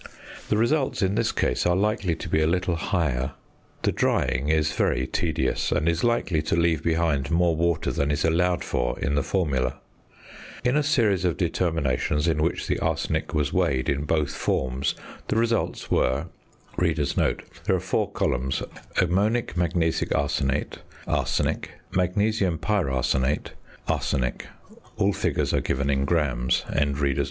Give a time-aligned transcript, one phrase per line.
[0.49, 3.33] The results in this case are likely to be a little higher.
[3.83, 8.25] The drying is very tedious, and is likely to leave behind more water than is
[8.25, 9.79] allowed for in the formula.
[10.63, 14.95] In a series of determinations in which the arsenic was weighed in both forms,
[15.27, 16.25] the results were:
[16.79, 17.67] Ammonic
[19.55, 20.79] magnesic Arsenic
[21.93, 23.51] Magnesium Pyrarsenate
[23.87, 24.47] Arsenic
[24.97, 26.65] Arsenate in grams.
[26.65, 26.65] in grams.
[26.75, 27.19] in grams.